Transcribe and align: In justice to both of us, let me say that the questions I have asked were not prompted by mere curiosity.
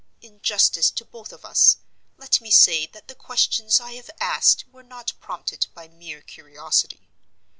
In 0.19 0.41
justice 0.41 0.89
to 0.89 1.05
both 1.05 1.31
of 1.31 1.45
us, 1.45 1.77
let 2.17 2.41
me 2.41 2.49
say 2.49 2.87
that 2.87 3.07
the 3.07 3.13
questions 3.13 3.79
I 3.79 3.91
have 3.91 4.09
asked 4.19 4.65
were 4.71 4.81
not 4.81 5.13
prompted 5.19 5.67
by 5.75 5.89
mere 5.89 6.23
curiosity. 6.23 7.11